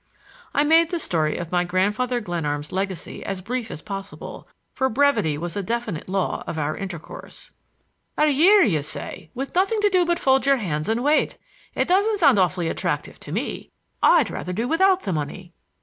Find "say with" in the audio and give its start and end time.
8.81-9.53